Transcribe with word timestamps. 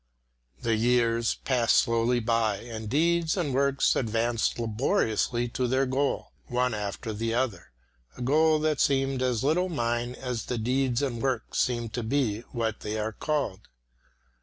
The 0.59 0.73
years 0.75 1.35
passed 1.45 1.75
slowly 1.75 2.19
by, 2.19 2.57
and 2.57 2.89
deeds 2.89 3.37
and 3.37 3.53
works 3.53 3.95
advanced 3.95 4.57
laboriously 4.57 5.47
to 5.49 5.67
their 5.67 5.85
goal, 5.85 6.31
one 6.47 6.73
after 6.73 7.13
the 7.13 7.35
other 7.35 7.69
a 8.17 8.23
goal 8.23 8.57
that 8.61 8.79
seemed 8.79 9.21
as 9.21 9.43
little 9.43 9.69
mine 9.69 10.15
as 10.15 10.45
the 10.45 10.57
deeds 10.57 11.03
and 11.03 11.21
works 11.21 11.59
seemed 11.59 11.93
to 11.93 12.01
be 12.01 12.39
what 12.51 12.79
they 12.79 12.97
are 12.97 13.11
called. 13.13 13.67